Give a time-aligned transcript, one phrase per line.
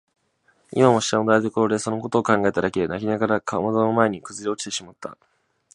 [0.71, 5.15] 今も下の台所でそのことを考えただけで泣きながらかまどの前にくずおれてしまった。